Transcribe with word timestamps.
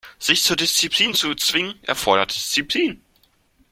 Sich 0.17 0.41
zur 0.41 0.55
Disziplin 0.55 1.13
zu 1.13 1.35
zwingen, 1.35 1.75
erfordert 1.83 2.33
Disziplin. 2.33 3.03